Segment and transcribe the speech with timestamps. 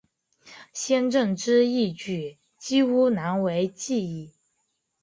[0.73, 4.33] 先正之义举几乎难为继矣。